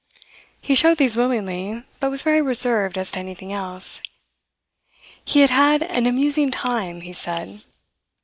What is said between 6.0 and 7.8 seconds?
"amusing time," he said.